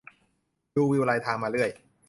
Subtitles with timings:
[0.75, 1.69] ดูวิวรายทางมาเรื่อย